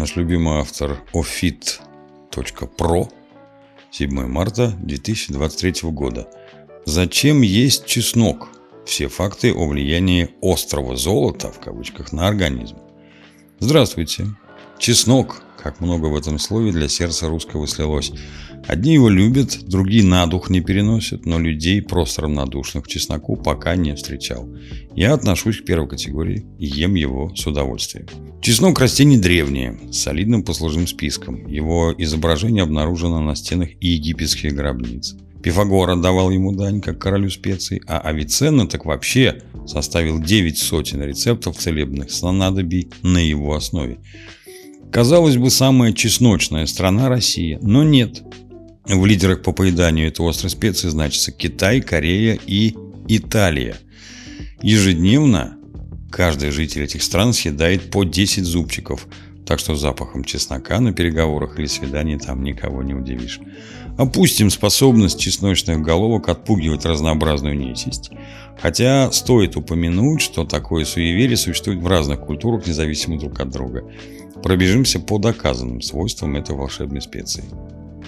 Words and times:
Наш 0.00 0.16
любимый 0.16 0.60
автор 0.60 0.96
ofit.pro 1.12 3.12
7 3.90 4.26
марта 4.28 4.72
2023 4.78 5.90
года. 5.90 6.26
Зачем 6.86 7.42
есть 7.42 7.84
чеснок? 7.84 8.48
Все 8.86 9.08
факты 9.08 9.52
о 9.52 9.66
влиянии 9.66 10.30
острого 10.40 10.96
золота, 10.96 11.52
в 11.52 11.60
кавычках, 11.60 12.14
на 12.14 12.28
организм. 12.28 12.78
Здравствуйте. 13.58 14.28
Чеснок 14.80 15.42
как 15.62 15.80
много 15.80 16.06
в 16.06 16.16
этом 16.16 16.38
слове 16.38 16.72
для 16.72 16.88
сердца 16.88 17.28
русского 17.28 17.66
слилось. 17.66 18.12
Одни 18.66 18.94
его 18.94 19.10
любят, 19.10 19.58
другие 19.66 20.02
на 20.02 20.26
дух 20.26 20.48
не 20.48 20.62
переносят, 20.62 21.26
но 21.26 21.38
людей 21.38 21.82
просто 21.82 22.22
равнодушных 22.22 22.84
к 22.84 22.88
чесноку 22.88 23.36
пока 23.36 23.76
не 23.76 23.94
встречал. 23.94 24.48
Я 24.94 25.12
отношусь 25.12 25.60
к 25.60 25.66
первой 25.66 25.86
категории 25.86 26.46
и 26.58 26.64
ем 26.64 26.94
его 26.94 27.34
с 27.36 27.46
удовольствием. 27.46 28.06
Чеснок 28.40 28.80
растение 28.80 29.18
древнее, 29.18 29.78
с 29.92 29.98
солидным 29.98 30.44
послужным 30.44 30.86
списком. 30.86 31.46
Его 31.46 31.94
изображение 31.98 32.62
обнаружено 32.62 33.20
на 33.20 33.34
стенах 33.34 33.68
египетских 33.82 34.54
гробниц. 34.54 35.14
Пифагор 35.42 35.90
отдавал 35.90 36.30
ему 36.30 36.52
дань, 36.52 36.80
как 36.80 36.98
королю 36.98 37.30
специй, 37.30 37.82
а 37.86 37.98
Авиценна 38.00 38.66
так 38.66 38.84
вообще 38.84 39.42
составил 39.66 40.20
9 40.20 40.58
сотен 40.58 41.02
рецептов 41.02 41.56
целебных 41.56 42.10
снадобий 42.10 42.90
на 43.02 43.18
его 43.18 43.54
основе. 43.54 43.98
Казалось 44.92 45.36
бы, 45.36 45.50
самая 45.50 45.92
чесночная 45.92 46.66
страна 46.66 47.08
России, 47.08 47.58
но 47.62 47.84
нет. 47.84 48.22
В 48.84 49.06
лидерах 49.06 49.42
по 49.42 49.52
поеданию 49.52 50.08
этой 50.08 50.28
острой 50.28 50.50
специи 50.50 50.88
значится 50.88 51.30
Китай, 51.30 51.80
Корея 51.80 52.38
и 52.46 52.74
Италия. 53.06 53.76
Ежедневно 54.62 55.56
каждый 56.10 56.50
житель 56.50 56.82
этих 56.82 57.02
стран 57.02 57.32
съедает 57.32 57.90
по 57.90 58.02
10 58.02 58.44
зубчиков, 58.44 59.06
так 59.50 59.58
что 59.58 59.74
запахом 59.74 60.22
чеснока 60.22 60.78
на 60.78 60.92
переговорах 60.92 61.58
или 61.58 61.66
свидании 61.66 62.16
там 62.16 62.44
никого 62.44 62.84
не 62.84 62.94
удивишь. 62.94 63.40
Опустим 63.98 64.48
способность 64.48 65.18
чесночных 65.18 65.82
головок 65.82 66.28
отпугивать 66.28 66.84
разнообразную 66.84 67.58
нечисть. 67.58 68.12
Хотя 68.62 69.10
стоит 69.10 69.56
упомянуть, 69.56 70.20
что 70.20 70.44
такое 70.44 70.84
суеверие 70.84 71.36
существует 71.36 71.80
в 71.80 71.86
разных 71.88 72.20
культурах, 72.20 72.64
независимо 72.68 73.18
друг 73.18 73.40
от 73.40 73.50
друга. 73.50 73.82
Пробежимся 74.40 75.00
по 75.00 75.18
доказанным 75.18 75.82
свойствам 75.82 76.36
этой 76.36 76.54
волшебной 76.54 77.02
специи. 77.02 77.42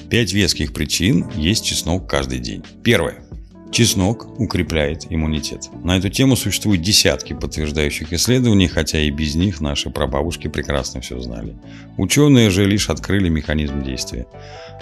Пять 0.09 0.33
веских 0.33 0.73
причин 0.73 1.29
есть 1.35 1.65
чеснок 1.65 2.09
каждый 2.09 2.39
день. 2.39 2.63
Первое. 2.85 3.17
Чеснок 3.73 4.29
укрепляет 4.39 5.07
иммунитет. 5.09 5.71
На 5.83 5.97
эту 5.97 6.11
тему 6.11 6.37
существуют 6.37 6.83
десятки 6.83 7.33
подтверждающих 7.33 8.13
исследований, 8.13 8.69
хотя 8.69 9.01
и 9.01 9.09
без 9.09 9.35
них 9.35 9.63
наши 9.63 9.89
прабабушки 9.89 10.49
прекрасно 10.49 11.01
все 11.01 11.19
знали. 11.21 11.57
Ученые 11.97 12.51
же 12.51 12.67
лишь 12.67 12.91
открыли 12.91 13.31
механизм 13.31 13.83
действия. 13.83 14.27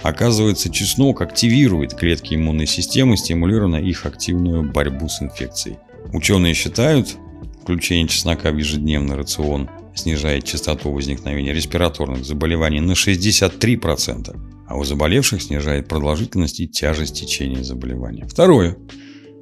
Оказывается, 0.03 0.71
чеснок 0.71 1.23
активирует 1.23 1.95
клетки 1.95 2.35
иммунной 2.35 2.67
системы, 2.67 3.17
стимулируя 3.17 3.81
их 3.81 4.07
активную 4.07 4.69
борьбу 4.69 5.09
с 5.09 5.23
инфекцией. 5.23 5.79
Ученые 6.13 6.55
считают, 6.55 7.17
включение 7.63 8.09
чеснока 8.09 8.51
в 8.51 8.57
ежедневный 8.57 9.15
рацион 9.15 9.71
снижает 9.95 10.45
частоту 10.45 10.91
возникновения 10.91 11.53
респираторных 11.53 12.25
заболеваний 12.25 12.81
на 12.81 12.93
63%, 12.93 14.50
а 14.71 14.77
у 14.77 14.85
заболевших 14.85 15.43
снижает 15.43 15.89
продолжительность 15.89 16.61
и 16.61 16.69
тяжесть 16.69 17.19
течения 17.19 17.65
заболевания. 17.65 18.25
Второе. 18.29 18.77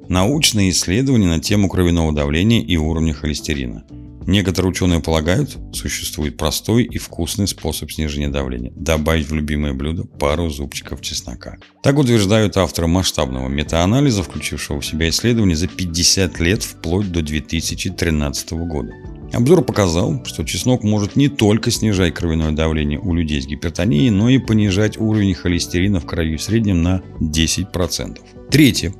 Научные 0.09 0.71
исследования 0.71 1.27
на 1.27 1.39
тему 1.39 1.69
кровяного 1.69 2.11
давления 2.11 2.63
и 2.63 2.77
уровня 2.77 3.13
холестерина. 3.13 3.85
Некоторые 4.25 4.71
ученые 4.71 5.01
полагают, 5.01 5.55
существует 5.71 6.35
простой 6.35 6.83
и 6.83 6.97
вкусный 6.97 7.47
способ 7.47 7.91
снижения 7.91 8.29
давления– 8.29 8.71
добавить 8.75 9.29
в 9.29 9.35
любимое 9.35 9.73
блюдо 9.73 10.03
пару 10.03 10.49
зубчиков 10.49 11.01
чеснока. 11.01 11.57
Так 11.83 11.99
утверждают 11.99 12.57
авторы 12.57 12.87
масштабного 12.87 13.47
метаанализа, 13.49 14.23
включившего 14.23 14.81
в 14.81 14.85
себя 14.85 15.09
исследования 15.09 15.55
за 15.55 15.67
50 15.67 16.39
лет 16.39 16.63
вплоть 16.63 17.11
до 17.11 17.21
2013 17.21 18.51
года. 18.51 18.93
Обзор 19.31 19.63
показал, 19.63 20.25
что 20.25 20.43
чеснок 20.43 20.83
может 20.83 21.15
не 21.15 21.29
только 21.29 21.69
снижать 21.69 22.15
кровяное 22.15 22.51
давление 22.51 22.99
у 22.99 23.13
людей 23.13 23.41
с 23.41 23.45
гипертонией, 23.45 24.09
но 24.09 24.29
и 24.29 24.39
понижать 24.39 24.97
уровень 24.97 25.35
холестерина 25.35 25.99
в 25.99 26.05
крови 26.05 26.35
в 26.35 26.41
среднем 26.41 26.81
на 26.81 27.03
10%. 27.19 28.19
Третье. 28.49 28.93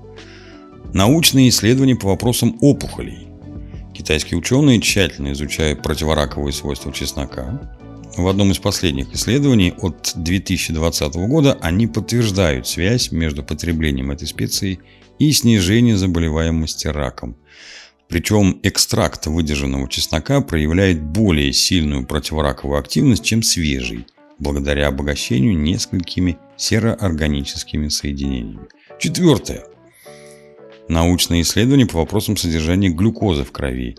Научные 0.93 1.49
исследования 1.49 1.95
по 1.95 2.09
вопросам 2.09 2.57
опухолей. 2.61 3.27
Китайские 3.93 4.37
ученые 4.37 4.79
тщательно 4.79 5.31
изучают 5.31 5.81
противораковые 5.81 6.53
свойства 6.53 6.93
чеснока. 6.93 7.75
В 8.15 8.27
одном 8.27 8.51
из 8.51 8.59
последних 8.59 9.13
исследований 9.13 9.73
от 9.81 10.13
2020 10.15 11.15
года 11.27 11.57
они 11.61 11.87
подтверждают 11.87 12.67
связь 12.67 13.11
между 13.11 13.43
потреблением 13.43 14.11
этой 14.11 14.27
специи 14.27 14.79
и 15.17 15.31
снижением 15.31 15.97
заболеваемости 15.97 16.87
раком– 16.87 17.35
причем 18.09 18.59
экстракт 18.63 19.27
выдержанного 19.27 19.87
чеснока 19.87 20.41
проявляет 20.41 21.01
более 21.01 21.53
сильную 21.53 22.05
противораковую 22.05 22.79
активность, 22.79 23.23
чем 23.23 23.43
свежий, 23.43 24.07
благодаря 24.39 24.87
обогащению 24.87 25.55
несколькими 25.55 26.37
сероорганическими 26.57 27.87
соединениями. 27.87 28.67
Четвертое. 28.97 29.63
Научные 30.87 31.43
исследования 31.43 31.85
по 31.85 31.99
вопросам 31.99 32.35
содержания 32.35 32.89
глюкозы 32.89 33.43
в 33.43 33.51
крови. 33.51 33.95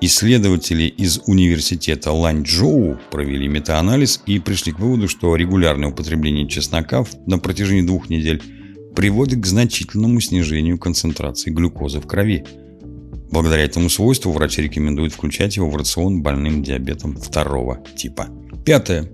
Исследователи 0.00 0.82
из 0.82 1.20
университета 1.26 2.10
Ланчжоу 2.10 2.98
провели 3.12 3.46
метаанализ 3.46 4.22
и 4.26 4.40
пришли 4.40 4.72
к 4.72 4.80
выводу, 4.80 5.06
что 5.06 5.36
регулярное 5.36 5.90
употребление 5.90 6.48
чеснока 6.48 7.04
на 7.28 7.38
протяжении 7.38 7.86
двух 7.86 8.10
недель 8.10 8.42
приводит 8.96 9.40
к 9.40 9.46
значительному 9.46 10.18
снижению 10.20 10.78
концентрации 10.78 11.50
глюкозы 11.50 12.00
в 12.00 12.08
крови– 12.08 12.44
Благодаря 13.32 13.64
этому 13.64 13.88
свойству 13.88 14.30
врачи 14.30 14.60
рекомендуют 14.62 15.14
включать 15.14 15.56
его 15.56 15.70
в 15.70 15.76
рацион 15.76 16.22
больным 16.22 16.62
диабетом 16.62 17.16
второго 17.16 17.82
типа. 17.96 18.28
Пятое. 18.64 19.10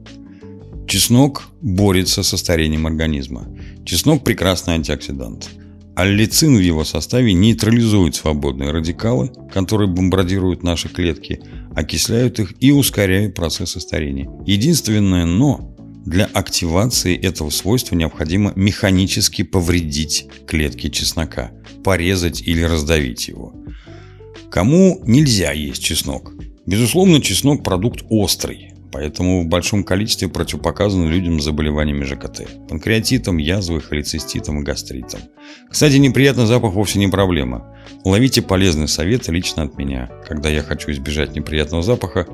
Чеснок 0.89 1.45
борется 1.63 2.25
со 2.25 2.37
старением 2.37 2.87
организма. 2.87 3.47
Чеснок– 3.85 4.25
прекрасный 4.25 4.75
антиоксидант. 4.75 5.49
Аллицин 5.95 6.57
в 6.57 6.61
его 6.61 6.85
составе 6.85 7.33
нейтрализует 7.33 8.17
свободные 8.17 8.73
радикалы, 8.73 9.31
которые 9.53 9.89
бомбардируют 9.89 10.63
наши 10.63 10.89
клетки, 10.89 11.41
окисляют 11.75 12.41
их 12.41 12.55
и 12.61 12.73
ускоряют 12.73 13.35
процессы 13.35 13.81
старения. 13.81 14.29
Единственное 14.45 15.25
«но» 15.25 15.75
Для 16.09 16.25
активации 16.25 17.15
этого 17.19 17.51
свойства 17.51 17.95
необходимо 17.95 18.55
механически 18.57 19.43
повредить 19.43 20.27
клетки 20.47 20.89
чеснока, 20.89 21.51
порезать 21.85 22.41
или 22.41 22.63
раздавить 22.63 23.29
его. 23.29 23.53
Кому 24.51 25.01
нельзя 25.05 25.53
есть 25.53 25.83
чеснок? 25.83 26.33
Безусловно, 26.65 27.21
чеснок– 27.21 27.63
продукт 27.65 28.05
острый, 28.09 28.73
поэтому 28.91 29.43
в 29.43 29.47
большом 29.47 29.85
количестве 29.85 30.29
противопоказан 30.29 31.07
людям 31.09 31.41
с 31.41 31.45
заболеваниями 31.45 32.05
ЖКТ, 32.05 32.47
панкреатитом, 32.69 33.37
язвой, 33.37 33.81
холециститом 33.81 34.61
и 34.61 34.65
гастритом. 34.65 35.21
Кстати, 35.71 35.97
неприятный 35.97 36.47
запах 36.47 36.73
вовсе 36.73 36.99
не 36.99 37.09
проблема. 37.09 37.75
Ловите 38.05 38.41
полезный 38.41 38.89
совет 38.89 39.29
лично 39.29 39.65
от 39.65 39.77
меня. 39.77 40.11
Когда 40.27 40.49
я 40.49 40.63
хочу 40.63 40.91
избежать 40.93 41.35
неприятного 41.35 41.83
запаха, 41.83 42.27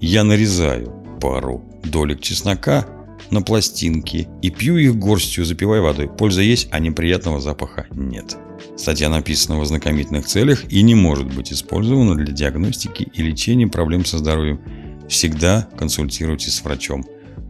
я 0.00 0.24
нарезаю 0.24 1.18
пару 1.20 1.64
долек 1.84 2.20
чеснока 2.20 2.86
на 3.30 3.42
пластинки 3.42 4.28
и 4.42 4.50
пью 4.50 4.76
их 4.76 4.96
горстью, 4.96 5.44
запивая 5.44 5.80
водой. 5.80 6.08
Польза 6.08 6.42
есть, 6.42 6.68
а 6.70 6.78
неприятного 6.78 7.40
запаха 7.40 7.86
нет. 7.90 8.36
Статья 8.76 9.08
написана 9.08 9.58
в 9.58 9.62
ознакомительных 9.62 10.26
целях 10.26 10.70
и 10.70 10.82
не 10.82 10.94
может 10.94 11.32
быть 11.34 11.52
использована 11.52 12.14
для 12.14 12.32
диагностики 12.32 13.10
и 13.12 13.22
лечения 13.22 13.66
проблем 13.66 14.04
со 14.04 14.18
здоровьем. 14.18 14.60
Всегда 15.08 15.68
консультируйтесь 15.76 16.54
с 16.54 16.64
врачом. 16.64 17.04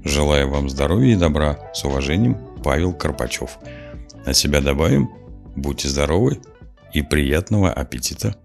Желаю 0.05 0.51
вам 0.51 0.69
здоровья 0.69 1.13
и 1.13 1.19
добра. 1.19 1.59
С 1.75 1.85
уважением, 1.85 2.39
Павел 2.65 2.93
Карпачев. 2.93 3.59
На 4.27 4.35
себя 4.35 4.61
добавим. 4.61 5.11
Будьте 5.55 5.89
здоровы 5.89 6.41
и 6.93 7.03
приятного 7.03 7.71
аппетита! 7.73 8.37